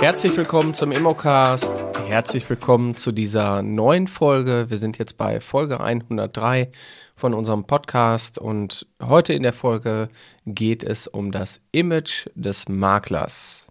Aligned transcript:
Herzlich 0.00 0.34
willkommen 0.34 0.72
zum 0.72 0.92
Immocast. 0.92 1.84
Herzlich 2.06 2.48
willkommen 2.48 2.96
zu 2.96 3.12
dieser 3.12 3.62
neuen 3.62 4.08
Folge. 4.08 4.70
Wir 4.70 4.78
sind 4.78 4.96
jetzt 4.96 5.18
bei 5.18 5.42
Folge 5.42 5.80
103 5.80 6.72
von 7.16 7.34
unserem 7.34 7.66
Podcast 7.66 8.38
und 8.38 8.86
heute 9.02 9.34
in 9.34 9.42
der 9.42 9.52
Folge 9.52 10.08
geht 10.46 10.84
es 10.84 11.06
um 11.06 11.32
das 11.32 11.60
Image 11.72 12.28
des 12.34 12.66
Maklers. 12.66 13.66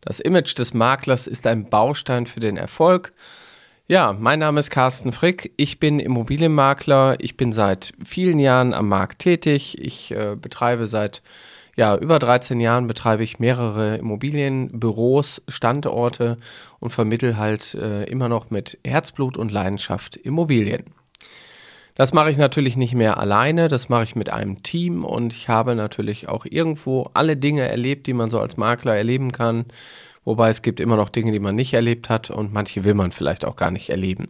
Das 0.00 0.18
Image 0.18 0.58
des 0.58 0.74
Maklers 0.74 1.28
ist 1.28 1.46
ein 1.46 1.70
Baustein 1.70 2.26
für 2.26 2.40
den 2.40 2.56
Erfolg. 2.56 3.12
Ja, 3.86 4.12
mein 4.12 4.40
Name 4.40 4.58
ist 4.58 4.70
Carsten 4.70 5.12
Frick. 5.12 5.52
Ich 5.56 5.78
bin 5.78 6.00
Immobilienmakler. 6.00 7.14
Ich 7.20 7.36
bin 7.36 7.52
seit 7.52 7.92
vielen 8.04 8.40
Jahren 8.40 8.74
am 8.74 8.88
Markt 8.88 9.20
tätig. 9.20 9.78
Ich 9.80 10.10
äh, 10.10 10.34
betreibe 10.34 10.88
seit 10.88 11.22
ja, 11.78 11.96
über 11.96 12.18
13 12.18 12.58
Jahren 12.58 12.88
betreibe 12.88 13.22
ich 13.22 13.38
mehrere 13.38 13.98
Immobilienbüros, 13.98 15.42
Standorte 15.46 16.36
und 16.80 16.90
vermittel 16.90 17.36
halt 17.36 17.74
äh, 17.74 18.02
immer 18.06 18.28
noch 18.28 18.50
mit 18.50 18.80
Herzblut 18.84 19.36
und 19.36 19.52
Leidenschaft 19.52 20.16
Immobilien. 20.16 20.86
Das 21.94 22.12
mache 22.12 22.32
ich 22.32 22.36
natürlich 22.36 22.76
nicht 22.76 22.94
mehr 22.96 23.18
alleine, 23.18 23.68
das 23.68 23.88
mache 23.88 24.02
ich 24.02 24.16
mit 24.16 24.28
einem 24.28 24.64
Team 24.64 25.04
und 25.04 25.32
ich 25.32 25.48
habe 25.48 25.76
natürlich 25.76 26.28
auch 26.28 26.46
irgendwo 26.46 27.10
alle 27.14 27.36
Dinge 27.36 27.68
erlebt, 27.68 28.08
die 28.08 28.12
man 28.12 28.28
so 28.28 28.40
als 28.40 28.56
Makler 28.56 28.96
erleben 28.96 29.30
kann. 29.30 29.66
Wobei 30.24 30.50
es 30.50 30.62
gibt 30.62 30.80
immer 30.80 30.96
noch 30.96 31.10
Dinge, 31.10 31.30
die 31.30 31.38
man 31.38 31.54
nicht 31.54 31.74
erlebt 31.74 32.08
hat 32.08 32.28
und 32.28 32.52
manche 32.52 32.82
will 32.82 32.94
man 32.94 33.12
vielleicht 33.12 33.44
auch 33.44 33.54
gar 33.54 33.70
nicht 33.70 33.90
erleben. 33.90 34.26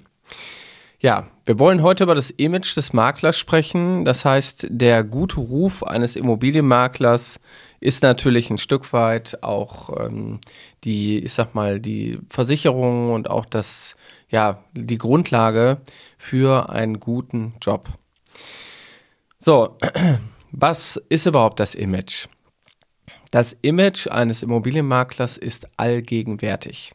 Ja, 1.01 1.29
wir 1.49 1.59
wollen 1.59 1.83
heute 1.83 2.05
über 2.05 2.15
das 2.15 2.29
Image 2.29 2.77
des 2.77 2.93
Maklers 2.93 3.39
sprechen. 3.39 4.05
Das 4.05 4.27
heißt, 4.27 4.67
der 4.69 5.03
gute 5.03 5.41
Ruf 5.41 5.83
eines 5.83 6.15
Immobilienmaklers 6.15 7.41
ist 7.81 8.03
natürlich 8.03 8.51
ein 8.51 8.59
Stück 8.59 8.93
weit 8.93 9.43
auch 9.43 9.99
ähm, 9.99 10.41
die, 10.85 11.21
ich 11.21 11.33
sag 11.33 11.55
mal, 11.55 11.81
die 11.81 12.19
Versicherung 12.29 13.13
und 13.15 13.31
auch 13.31 13.47
das, 13.47 13.97
ja, 14.29 14.63
die 14.75 14.99
Grundlage 14.99 15.79
für 16.19 16.69
einen 16.69 17.01
guten 17.01 17.55
Job. 17.63 17.89
So, 19.39 19.79
was 20.53 21.01
ist 21.09 21.25
überhaupt 21.25 21.61
das 21.61 21.75
Image? 21.75 22.27
Das 23.31 23.57
Image 23.63 24.07
eines 24.09 24.43
Immobilienmaklers 24.43 25.39
ist 25.39 25.67
allgegenwärtig. 25.79 26.93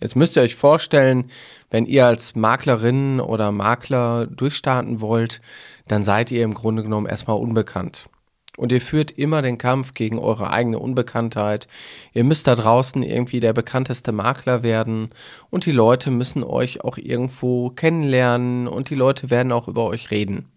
Jetzt 0.00 0.16
müsst 0.16 0.36
ihr 0.36 0.42
euch 0.42 0.56
vorstellen, 0.56 1.30
wenn 1.70 1.86
ihr 1.86 2.06
als 2.06 2.34
Maklerin 2.34 3.20
oder 3.20 3.52
Makler 3.52 4.26
durchstarten 4.26 5.00
wollt, 5.00 5.40
dann 5.88 6.02
seid 6.02 6.30
ihr 6.30 6.44
im 6.44 6.54
Grunde 6.54 6.82
genommen 6.82 7.06
erstmal 7.06 7.38
unbekannt. 7.38 8.08
Und 8.56 8.70
ihr 8.70 8.80
führt 8.80 9.10
immer 9.10 9.42
den 9.42 9.58
Kampf 9.58 9.92
gegen 9.92 10.18
eure 10.18 10.50
eigene 10.50 10.78
Unbekanntheit. 10.78 11.66
Ihr 12.12 12.22
müsst 12.22 12.46
da 12.46 12.54
draußen 12.54 13.02
irgendwie 13.02 13.40
der 13.40 13.52
bekannteste 13.52 14.12
Makler 14.12 14.62
werden 14.62 15.10
und 15.50 15.66
die 15.66 15.72
Leute 15.72 16.10
müssen 16.10 16.44
euch 16.44 16.84
auch 16.84 16.96
irgendwo 16.96 17.70
kennenlernen 17.70 18.68
und 18.68 18.90
die 18.90 18.94
Leute 18.94 19.30
werden 19.30 19.50
auch 19.50 19.66
über 19.66 19.86
euch 19.86 20.12
reden. 20.12 20.48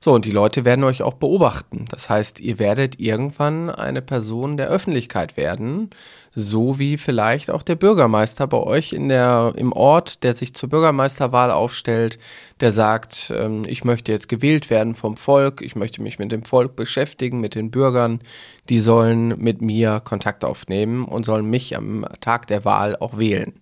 So, 0.00 0.12
und 0.12 0.24
die 0.24 0.30
Leute 0.30 0.64
werden 0.64 0.84
euch 0.84 1.02
auch 1.02 1.14
beobachten. 1.14 1.86
Das 1.90 2.08
heißt, 2.08 2.40
ihr 2.40 2.58
werdet 2.58 3.00
irgendwann 3.00 3.70
eine 3.70 4.02
Person 4.02 4.56
der 4.56 4.68
Öffentlichkeit 4.68 5.36
werden, 5.36 5.90
so 6.38 6.78
wie 6.78 6.98
vielleicht 6.98 7.50
auch 7.50 7.62
der 7.62 7.76
Bürgermeister 7.76 8.46
bei 8.46 8.58
euch 8.58 8.92
in 8.92 9.08
der, 9.08 9.54
im 9.56 9.72
Ort, 9.72 10.22
der 10.22 10.34
sich 10.34 10.54
zur 10.54 10.68
Bürgermeisterwahl 10.68 11.50
aufstellt, 11.50 12.18
der 12.60 12.72
sagt, 12.72 13.32
ähm, 13.34 13.62
ich 13.66 13.84
möchte 13.84 14.12
jetzt 14.12 14.28
gewählt 14.28 14.68
werden 14.68 14.94
vom 14.94 15.16
Volk, 15.16 15.62
ich 15.62 15.76
möchte 15.76 16.02
mich 16.02 16.18
mit 16.18 16.30
dem 16.32 16.44
Volk 16.44 16.76
beschäftigen, 16.76 17.40
mit 17.40 17.54
den 17.54 17.70
Bürgern, 17.70 18.20
die 18.68 18.80
sollen 18.80 19.28
mit 19.38 19.62
mir 19.62 20.00
Kontakt 20.04 20.44
aufnehmen 20.44 21.06
und 21.06 21.24
sollen 21.24 21.46
mich 21.46 21.74
am 21.74 22.04
Tag 22.20 22.46
der 22.48 22.66
Wahl 22.66 22.96
auch 22.96 23.16
wählen. 23.16 23.54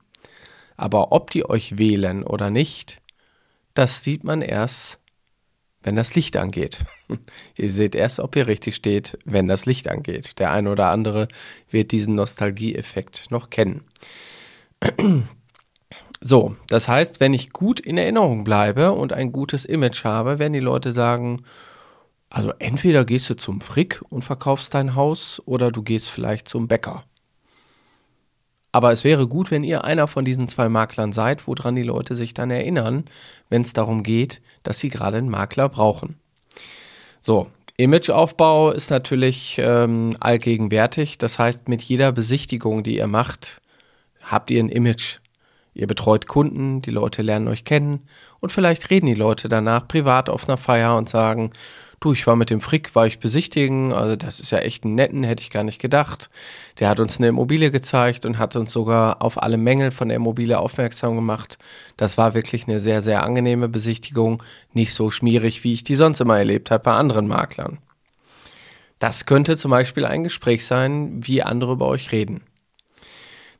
Aber 0.76 1.12
ob 1.12 1.30
die 1.30 1.48
euch 1.48 1.78
wählen 1.78 2.24
oder 2.24 2.50
nicht, 2.50 3.00
das 3.74 4.02
sieht 4.02 4.24
man 4.24 4.42
erst 4.42 4.98
wenn 5.84 5.94
das 5.94 6.14
Licht 6.16 6.36
angeht. 6.36 6.78
ihr 7.56 7.70
seht 7.70 7.94
erst, 7.94 8.18
ob 8.18 8.34
ihr 8.34 8.48
richtig 8.48 8.74
steht, 8.74 9.18
wenn 9.24 9.46
das 9.46 9.66
Licht 9.66 9.88
angeht. 9.88 10.38
Der 10.40 10.50
eine 10.50 10.70
oder 10.70 10.88
andere 10.88 11.28
wird 11.70 11.92
diesen 11.92 12.16
Nostalgieeffekt 12.16 13.30
noch 13.30 13.50
kennen. 13.50 13.84
So, 16.26 16.56
das 16.68 16.88
heißt, 16.88 17.20
wenn 17.20 17.34
ich 17.34 17.50
gut 17.50 17.80
in 17.80 17.98
Erinnerung 17.98 18.44
bleibe 18.44 18.92
und 18.92 19.12
ein 19.12 19.30
gutes 19.30 19.66
Image 19.66 20.04
habe, 20.04 20.38
werden 20.38 20.54
die 20.54 20.58
Leute 20.58 20.90
sagen, 20.90 21.44
also 22.30 22.50
entweder 22.58 23.04
gehst 23.04 23.28
du 23.28 23.36
zum 23.36 23.60
Frick 23.60 24.00
und 24.08 24.24
verkaufst 24.24 24.72
dein 24.72 24.94
Haus 24.94 25.42
oder 25.44 25.70
du 25.70 25.82
gehst 25.82 26.08
vielleicht 26.08 26.48
zum 26.48 26.66
Bäcker. 26.66 27.04
Aber 28.74 28.90
es 28.90 29.04
wäre 29.04 29.28
gut, 29.28 29.52
wenn 29.52 29.62
ihr 29.62 29.84
einer 29.84 30.08
von 30.08 30.24
diesen 30.24 30.48
zwei 30.48 30.68
Maklern 30.68 31.12
seid, 31.12 31.46
woran 31.46 31.76
die 31.76 31.84
Leute 31.84 32.16
sich 32.16 32.34
dann 32.34 32.50
erinnern, 32.50 33.04
wenn 33.48 33.62
es 33.62 33.72
darum 33.72 34.02
geht, 34.02 34.42
dass 34.64 34.80
sie 34.80 34.88
gerade 34.88 35.18
einen 35.18 35.28
Makler 35.28 35.68
brauchen. 35.68 36.16
So, 37.20 37.46
Imageaufbau 37.76 38.72
ist 38.72 38.90
natürlich 38.90 39.60
ähm, 39.62 40.16
allgegenwärtig. 40.18 41.18
Das 41.18 41.38
heißt, 41.38 41.68
mit 41.68 41.82
jeder 41.82 42.10
Besichtigung, 42.10 42.82
die 42.82 42.96
ihr 42.96 43.06
macht, 43.06 43.62
habt 44.24 44.50
ihr 44.50 44.60
ein 44.60 44.68
Image. 44.68 45.20
Ihr 45.72 45.86
betreut 45.86 46.26
Kunden, 46.26 46.82
die 46.82 46.90
Leute 46.90 47.22
lernen 47.22 47.46
euch 47.46 47.64
kennen 47.64 48.08
und 48.40 48.50
vielleicht 48.50 48.90
reden 48.90 49.06
die 49.06 49.14
Leute 49.14 49.48
danach 49.48 49.86
privat 49.86 50.28
auf 50.28 50.48
einer 50.48 50.58
Feier 50.58 50.96
und 50.96 51.08
sagen, 51.08 51.50
Du, 52.04 52.12
ich 52.12 52.26
war 52.26 52.36
mit 52.36 52.50
dem 52.50 52.60
Frick, 52.60 52.94
war 52.94 53.06
ich 53.06 53.18
besichtigen. 53.18 53.94
Also 53.94 54.14
das 54.14 54.38
ist 54.38 54.50
ja 54.50 54.58
echt 54.58 54.84
ein 54.84 54.94
netten, 54.94 55.22
hätte 55.22 55.40
ich 55.40 55.48
gar 55.48 55.64
nicht 55.64 55.80
gedacht. 55.80 56.28
Der 56.78 56.90
hat 56.90 57.00
uns 57.00 57.16
eine 57.16 57.28
Immobilie 57.28 57.70
gezeigt 57.70 58.26
und 58.26 58.36
hat 58.36 58.56
uns 58.56 58.72
sogar 58.72 59.22
auf 59.22 59.42
alle 59.42 59.56
Mängel 59.56 59.90
von 59.90 60.08
der 60.08 60.16
Immobilie 60.16 60.58
aufmerksam 60.58 61.16
gemacht. 61.16 61.56
Das 61.96 62.18
war 62.18 62.34
wirklich 62.34 62.68
eine 62.68 62.78
sehr, 62.78 63.00
sehr 63.00 63.22
angenehme 63.22 63.70
Besichtigung. 63.70 64.42
Nicht 64.74 64.92
so 64.92 65.10
schmierig, 65.10 65.64
wie 65.64 65.72
ich 65.72 65.82
die 65.82 65.94
sonst 65.94 66.20
immer 66.20 66.36
erlebt 66.36 66.70
habe 66.70 66.84
bei 66.84 66.92
anderen 66.92 67.26
Maklern. 67.26 67.78
Das 68.98 69.24
könnte 69.24 69.56
zum 69.56 69.70
Beispiel 69.70 70.04
ein 70.04 70.24
Gespräch 70.24 70.66
sein, 70.66 71.26
wie 71.26 71.42
andere 71.42 71.72
über 71.72 71.86
euch 71.86 72.12
reden. 72.12 72.42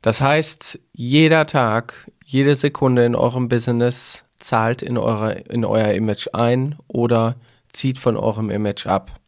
Das 0.03 0.21
heißt, 0.21 0.77
jeder 0.93 1.47
Tag, 1.47 2.11
jede 2.23 2.53
Sekunde 2.53 3.05
in 3.05 3.15
eurem 3.15 3.49
Business 3.49 4.23
zahlt 4.37 4.83
in, 4.83 4.99
eure, 4.99 5.33
in 5.33 5.65
euer 5.65 5.93
Image 5.93 6.27
ein 6.33 6.75
oder 6.87 7.37
zieht 7.75 7.97
von 7.97 8.17
eurem 8.17 8.49
Image 8.49 8.87
ab. 8.87 9.19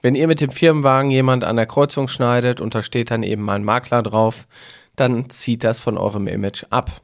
Wenn 0.00 0.14
ihr 0.14 0.28
mit 0.28 0.40
dem 0.40 0.50
Firmenwagen 0.50 1.10
jemand 1.10 1.44
an 1.44 1.56
der 1.56 1.66
Kreuzung 1.66 2.08
schneidet 2.08 2.60
und 2.60 2.74
da 2.74 2.82
steht 2.82 3.10
dann 3.10 3.22
eben 3.22 3.48
ein 3.50 3.64
Makler 3.64 4.02
drauf, 4.02 4.46
dann 4.94 5.28
zieht 5.30 5.64
das 5.64 5.78
von 5.78 5.98
eurem 5.98 6.26
Image 6.26 6.64
ab. 6.70 7.00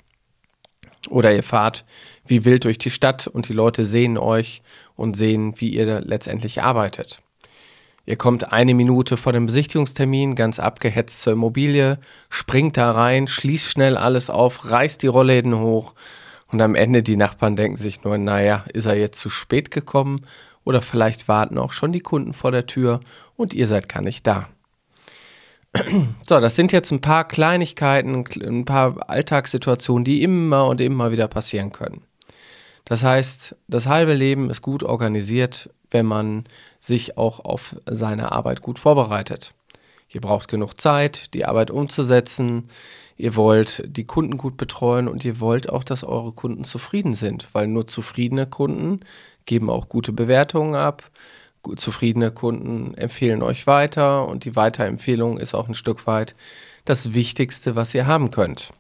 Oder 1.11 1.35
ihr 1.35 1.43
fahrt 1.43 1.85
wie 2.27 2.45
wild 2.45 2.65
durch 2.65 2.79
die 2.79 2.91
Stadt 2.91 3.27
und 3.27 3.49
die 3.49 3.53
Leute 3.53 3.85
sehen 3.85 4.17
euch 4.17 4.63
und 4.97 5.17
sehen, 5.17 5.55
wie 5.61 5.71
ihr 5.71 6.01
letztendlich 6.01 6.63
arbeitet. 6.63 7.21
Ihr 8.07 8.17
kommt 8.17 8.53
eine 8.53 8.75
Minute 8.75 9.17
vor 9.17 9.33
dem 9.33 9.47
Besichtigungstermin 9.47 10.35
ganz 10.35 10.59
abgehetzt 10.59 11.23
zur 11.23 11.33
Immobilie, 11.33 11.99
springt 12.29 12.77
da 12.77 12.93
rein, 12.93 13.27
schließt 13.27 13.71
schnell 13.71 13.97
alles 13.97 14.31
auf, 14.31 14.71
reißt 14.71 15.03
die 15.03 15.07
Rollläden 15.07 15.59
hoch 15.59 15.95
und 16.49 16.61
am 16.61 16.75
Ende 16.75 17.03
die 17.03 17.17
Nachbarn 17.17 17.57
denken 17.57 17.79
sich 17.79 18.05
nur, 18.05 18.19
naja, 18.19 18.65
ist 18.73 18.87
er 18.87 18.97
jetzt 18.97 19.21
zu 19.21 19.31
spät 19.31 19.71
gekommen 19.71 20.27
oder 20.65 20.83
vielleicht 20.83 21.29
warten 21.29 21.59
auch 21.59 21.73
schon 21.73 21.93
die 21.93 22.01
Kunden 22.01 22.33
vor 22.33 22.51
der 22.51 22.67
Tür 22.67 23.01
und 23.37 23.55
ihr 23.55 23.67
seid 23.67 23.89
gar 23.89 24.03
nicht 24.03 24.27
da. 24.27 24.49
So, 26.27 26.41
das 26.41 26.57
sind 26.57 26.73
jetzt 26.73 26.91
ein 26.91 27.01
paar 27.01 27.27
Kleinigkeiten, 27.27 28.25
ein 28.43 28.65
paar 28.65 29.11
Alltagssituationen, 29.11 30.05
die 30.05 30.23
immer 30.23 30.67
und 30.67 30.81
immer 30.81 31.11
wieder 31.11 31.29
passieren 31.29 31.73
können. 31.73 32.03
Das 32.85 33.03
heißt, 33.03 33.57
das 33.67 33.87
halbe 33.87 34.15
Leben 34.15 34.51
ist 34.51 34.63
gut 34.63 34.83
organisiert, 34.83 35.71
wenn 35.91 36.07
man 36.07 36.45
sich 36.81 37.17
auch 37.17 37.41
auf 37.41 37.77
seine 37.87 38.33
Arbeit 38.33 38.61
gut 38.61 38.79
vorbereitet. 38.79 39.55
Ihr 40.09 40.21
braucht 40.21 40.49
genug 40.49 40.81
Zeit, 40.81 41.35
die 41.35 41.45
Arbeit 41.45 41.71
umzusetzen. 41.71 42.69
Ihr 43.17 43.37
wollt 43.37 43.83
die 43.87 44.05
Kunden 44.05 44.37
gut 44.37 44.57
betreuen 44.57 45.09
und 45.09 45.25
ihr 45.25 45.41
wollt 45.41 45.69
auch, 45.71 45.85
dass 45.85 46.05
eure 46.05 46.33
Kunden 46.33 46.65
zufrieden 46.65 47.15
sind, 47.15 47.49
weil 47.53 47.67
nur 47.67 47.87
zufriedene 47.87 48.47
Kunden 48.47 49.01
geben 49.47 49.71
auch 49.71 49.89
gute 49.89 50.13
Bewertungen 50.13 50.75
ab. 50.75 51.11
Zufriedene 51.77 52.31
Kunden 52.31 52.95
empfehlen 52.95 53.43
euch 53.43 53.67
weiter 53.67 54.29
und 54.29 54.45
die 54.45 54.55
Weiterempfehlung 54.55 55.39
ist 55.39 55.55
auch 55.55 55.69
ein 55.69 55.75
Stück 55.75 56.07
weit 56.07 56.35
das 56.85 57.15
Wichtigste, 57.15 57.75
was 57.77 57.95
ihr 57.95 58.07
haben 58.07 58.31
könnt. 58.31 58.73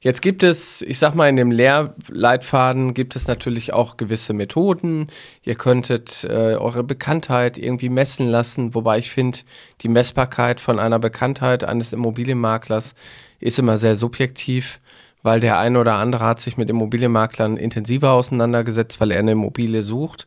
Jetzt 0.00 0.22
gibt 0.22 0.44
es, 0.44 0.80
ich 0.82 1.00
sag 1.00 1.16
mal, 1.16 1.28
in 1.28 1.34
dem 1.34 1.50
Lehrleitfaden 1.50 2.94
gibt 2.94 3.16
es 3.16 3.26
natürlich 3.26 3.72
auch 3.72 3.96
gewisse 3.96 4.32
Methoden. 4.32 5.08
Ihr 5.42 5.56
könntet 5.56 6.22
äh, 6.22 6.54
eure 6.54 6.84
Bekanntheit 6.84 7.58
irgendwie 7.58 7.88
messen 7.88 8.28
lassen, 8.28 8.76
wobei 8.76 8.98
ich 8.98 9.10
finde, 9.10 9.40
die 9.80 9.88
Messbarkeit 9.88 10.60
von 10.60 10.78
einer 10.78 11.00
Bekanntheit 11.00 11.64
eines 11.64 11.92
Immobilienmaklers 11.92 12.94
ist 13.40 13.58
immer 13.58 13.76
sehr 13.76 13.96
subjektiv 13.96 14.80
weil 15.22 15.40
der 15.40 15.58
eine 15.58 15.80
oder 15.80 15.94
andere 15.94 16.24
hat 16.24 16.40
sich 16.40 16.56
mit 16.56 16.70
Immobilienmaklern 16.70 17.56
intensiver 17.56 18.12
auseinandergesetzt, 18.12 19.00
weil 19.00 19.10
er 19.10 19.18
eine 19.20 19.32
Immobilie 19.32 19.82
sucht. 19.82 20.26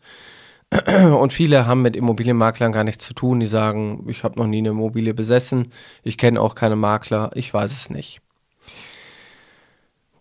Und 1.20 1.34
viele 1.34 1.66
haben 1.68 1.82
mit 1.82 1.96
Immobilienmaklern 1.96 2.72
gar 2.72 2.84
nichts 2.86 3.04
zu 3.04 3.14
tun. 3.14 3.42
Die 3.42 3.48
sagen, 3.48 4.06
ich 4.08 4.24
habe 4.24 4.40
noch 4.40 4.48
nie 4.48 4.60
eine 4.60 4.70
Immobilie 4.70 5.14
besessen, 5.14 5.72
ich 6.04 6.18
kenne 6.18 6.40
auch 6.40 6.56
keine 6.56 6.78
Makler, 6.78 7.32
ich 7.36 7.54
weiß 7.54 7.72
es 7.72 7.90
nicht. 7.90 8.22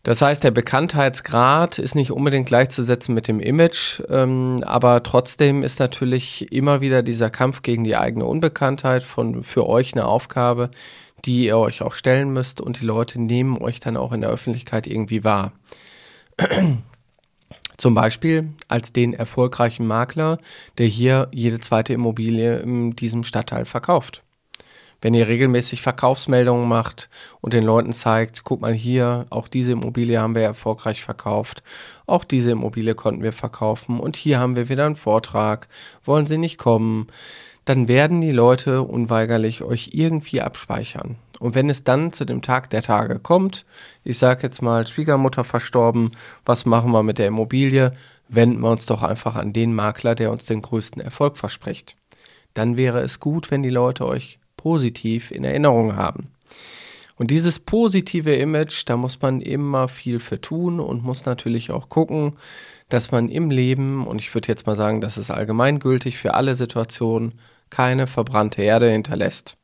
Das 0.03 0.23
heißt, 0.23 0.43
der 0.43 0.51
Bekanntheitsgrad 0.51 1.79
ist 1.79 1.95
nicht 1.95 2.11
unbedingt 2.11 2.47
gleichzusetzen 2.47 3.15
mit 3.15 3.29
dem 3.29 3.39
Image, 3.39 4.01
ähm, 4.09 4.63
aber 4.65 5.03
trotzdem 5.03 5.63
ist 5.63 5.79
natürlich 5.79 6.51
immer 6.53 6.81
wieder 6.81 7.03
dieser 7.03 7.29
Kampf 7.29 7.61
gegen 7.61 7.85
die 7.85 7.97
eigene 7.97 8.25
Unbekanntheit 8.25 9.03
von, 9.03 9.43
für 9.43 9.69
euch 9.69 9.93
eine 9.93 10.07
Aufgabe, 10.07 10.71
die 11.25 11.47
ihr 11.47 11.59
euch 11.59 11.83
auch 11.83 11.95
stellen 11.95 12.33
müsst 12.33 12.61
und 12.61 12.81
die 12.81 12.85
Leute 12.85 13.21
nehmen 13.21 13.59
euch 13.59 13.81
dann 13.81 13.97
auch 13.97 14.13
in 14.13 14.21
der 14.21 14.31
Öffentlichkeit 14.31 14.87
irgendwie 14.87 15.25
wahr. 15.25 15.53
Zum 17.77 17.95
Beispiel 17.95 18.51
als 18.69 18.93
den 18.93 19.15
erfolgreichen 19.15 19.87
Makler, 19.87 20.39
der 20.77 20.87
hier 20.87 21.29
jede 21.33 21.61
zweite 21.61 21.95
Immobilie 21.95 22.59
in 22.59 22.95
diesem 22.95 23.25
Stadtteil 23.25 23.65
verkauft. 23.65 24.23
Wenn 25.03 25.15
ihr 25.15 25.29
regelmäßig 25.29 25.81
Verkaufsmeldungen 25.81 26.69
macht 26.69 27.09
und 27.41 27.55
den 27.55 27.65
Leuten 27.65 27.95
zeigt, 27.95 28.45
guck 28.45 28.61
mal 28.61 28.75
hier, 28.75 29.27
auch 29.31 29.49
diese 29.49 29.73
Immobilie 29.73 30.21
haben 30.21 30.35
wir 30.35 30.43
erfolgreich 30.43 31.03
verkauft, 31.03 31.63
auch 32.07 32.25
diese 32.25 32.51
Immobilie 32.51 32.95
konnten 32.95 33.23
wir 33.23 33.33
verkaufen 33.33 33.99
und 33.99 34.15
hier 34.17 34.39
haben 34.39 34.57
wir 34.57 34.69
wieder 34.69 34.85
einen 34.85 34.97
Vortrag, 34.97 35.69
wollen 36.05 36.27
Sie 36.27 36.37
nicht 36.37 36.59
kommen, 36.59 37.07
dann 37.71 37.87
werden 37.87 38.21
die 38.21 38.33
Leute 38.33 38.83
unweigerlich 38.83 39.63
euch 39.63 39.91
irgendwie 39.93 40.41
abspeichern. 40.41 41.15
Und 41.39 41.55
wenn 41.55 41.71
es 41.71 41.85
dann 41.85 42.11
zu 42.11 42.25
dem 42.25 42.43
Tag 42.43 42.69
der 42.71 42.83
Tage 42.83 43.21
kommt, 43.21 43.65
ich 44.03 44.19
sage 44.19 44.43
jetzt 44.43 44.61
mal, 44.61 44.89
Schwiegermutter 44.89 45.45
verstorben, 45.45 46.11
was 46.45 46.67
machen 46.67 46.91
wir 46.91 47.05
mit 47.05 47.19
der 47.19 47.29
Immobilie? 47.29 47.93
Wenden 48.29 48.59
wir 48.59 48.73
uns 48.73 48.87
doch 48.87 49.05
einfach 49.05 49.37
an 49.37 49.53
den 49.53 49.73
Makler, 49.73 50.17
der 50.17 50.33
uns 50.33 50.47
den 50.47 50.63
größten 50.63 51.01
Erfolg 51.01 51.39
verspricht. 51.39 51.95
Dann 52.55 52.77
wäre 52.77 53.03
es 53.03 53.21
gut, 53.21 53.53
wenn 53.53 53.63
die 53.63 53.71
Leute 53.71 54.05
euch 54.05 54.41
positiv 54.57 55.31
in 55.31 55.45
Erinnerung 55.45 55.95
haben. 55.95 56.33
Und 57.19 57.31
dieses 57.31 57.61
positive 57.61 58.35
Image, 58.35 58.83
da 58.87 58.97
muss 58.97 59.23
man 59.23 59.41
immer 59.41 59.87
viel 59.87 60.19
für 60.19 60.41
tun 60.41 60.81
und 60.81 61.05
muss 61.05 61.25
natürlich 61.25 61.71
auch 61.71 61.89
gucken, 61.89 62.33
dass 62.89 63.13
man 63.13 63.29
im 63.29 63.49
Leben, 63.53 64.09
und 64.09 64.21
ich 64.21 64.35
würde 64.35 64.49
jetzt 64.49 64.67
mal 64.67 64.75
sagen, 64.75 65.01
das 65.01 65.19
ist 65.19 65.31
allgemeingültig 65.31 66.19
für 66.19 66.35
alle 66.35 66.57
Situationen, 66.57 67.35
keine 67.71 68.07
verbrannte 68.07 68.63
Erde 68.63 68.91
hinterlässt. 68.91 69.57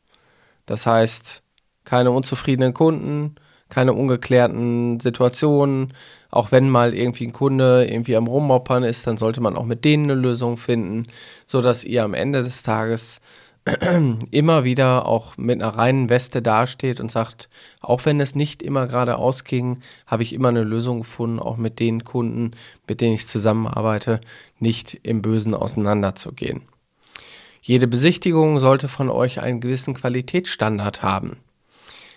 Das 0.64 0.86
heißt, 0.86 1.42
keine 1.84 2.10
unzufriedenen 2.10 2.74
Kunden, 2.74 3.36
keine 3.68 3.94
ungeklärten 3.94 5.00
Situationen. 5.00 5.92
Auch 6.30 6.52
wenn 6.52 6.68
mal 6.70 6.94
irgendwie 6.94 7.26
ein 7.26 7.32
Kunde 7.32 7.86
irgendwie 7.88 8.16
am 8.16 8.26
Rummoppern 8.26 8.84
ist, 8.84 9.06
dann 9.06 9.16
sollte 9.16 9.40
man 9.40 9.56
auch 9.56 9.64
mit 9.64 9.84
denen 9.84 10.10
eine 10.10 10.20
Lösung 10.20 10.56
finden, 10.56 11.06
sodass 11.46 11.84
ihr 11.84 12.04
am 12.04 12.14
Ende 12.14 12.42
des 12.42 12.62
Tages 12.62 13.20
immer 14.30 14.62
wieder 14.62 15.06
auch 15.06 15.36
mit 15.36 15.60
einer 15.60 15.74
reinen 15.76 16.08
Weste 16.08 16.40
dasteht 16.40 17.00
und 17.00 17.10
sagt, 17.10 17.48
auch 17.80 18.04
wenn 18.04 18.20
es 18.20 18.36
nicht 18.36 18.62
immer 18.62 18.86
gerade 18.86 19.16
ausging, 19.16 19.80
habe 20.06 20.22
ich 20.22 20.32
immer 20.32 20.48
eine 20.48 20.62
Lösung 20.62 21.00
gefunden, 21.00 21.40
auch 21.40 21.56
mit 21.56 21.80
den 21.80 22.04
Kunden, 22.04 22.52
mit 22.86 23.00
denen 23.00 23.14
ich 23.14 23.26
zusammenarbeite, 23.26 24.20
nicht 24.60 25.00
im 25.02 25.20
Bösen 25.20 25.54
auseinanderzugehen. 25.54 26.62
Jede 27.66 27.88
Besichtigung 27.88 28.60
sollte 28.60 28.86
von 28.86 29.10
euch 29.10 29.42
einen 29.42 29.58
gewissen 29.58 29.94
Qualitätsstandard 29.94 31.02
haben. 31.02 31.38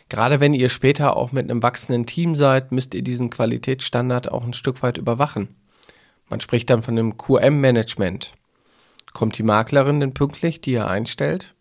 Gerade 0.08 0.40
wenn 0.40 0.54
ihr 0.54 0.70
später 0.70 1.18
auch 1.18 1.32
mit 1.32 1.50
einem 1.50 1.64
wachsenden 1.64 2.06
Team 2.06 2.36
seid, 2.36 2.72
müsst 2.72 2.94
ihr 2.94 3.02
diesen 3.02 3.32
Qualitätsstandard 3.32 4.32
auch 4.32 4.46
ein 4.46 4.54
Stück 4.54 4.84
weit 4.84 5.00
überwachen. 5.00 5.56
Man 6.30 6.40
spricht 6.40 6.70
dann 6.70 6.84
von 6.84 7.00
einem 7.00 7.18
QM-Management. 7.18 8.34
Kommt 9.14 9.40
die 9.40 9.44
Maklerin 9.44 10.00
denn 10.00 10.14
pünktlich, 10.14 10.62
die 10.62 10.74
ihr 10.74 10.88
einstellt? 10.88 11.56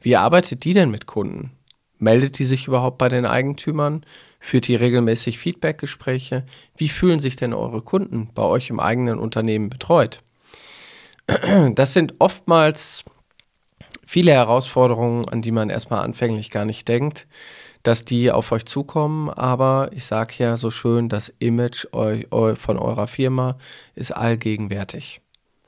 Wie 0.00 0.14
arbeitet 0.14 0.62
die 0.62 0.72
denn 0.72 0.92
mit 0.92 1.06
Kunden? 1.06 1.50
Meldet 1.98 2.38
die 2.38 2.44
sich 2.44 2.68
überhaupt 2.68 2.98
bei 2.98 3.08
den 3.08 3.26
Eigentümern? 3.26 4.06
Führt 4.38 4.68
die 4.68 4.76
regelmäßig 4.76 5.40
Feedbackgespräche? 5.40 6.46
Wie 6.76 6.88
fühlen 6.88 7.18
sich 7.18 7.34
denn 7.34 7.52
eure 7.52 7.82
Kunden 7.82 8.30
bei 8.32 8.44
euch 8.44 8.70
im 8.70 8.78
eigenen 8.78 9.18
Unternehmen 9.18 9.70
betreut? 9.70 10.22
Das 11.74 11.92
sind 11.92 12.14
oftmals 12.18 13.04
viele 14.04 14.32
Herausforderungen, 14.32 15.28
an 15.28 15.40
die 15.40 15.52
man 15.52 15.70
erstmal 15.70 16.02
anfänglich 16.02 16.50
gar 16.50 16.64
nicht 16.64 16.88
denkt, 16.88 17.26
dass 17.82 18.04
die 18.04 18.30
auf 18.30 18.52
euch 18.52 18.66
zukommen. 18.66 19.30
Aber 19.30 19.90
ich 19.92 20.04
sage 20.04 20.34
ja 20.38 20.56
so 20.56 20.70
schön, 20.70 21.08
das 21.08 21.32
Image 21.38 21.86
von 21.90 22.78
eurer 22.78 23.06
Firma 23.06 23.56
ist 23.94 24.10
allgegenwärtig. 24.10 25.20